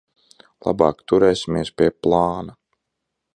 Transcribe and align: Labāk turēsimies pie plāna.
Labāk 0.67 1.03
turēsimies 1.11 1.71
pie 1.83 1.91
plāna. 2.07 2.57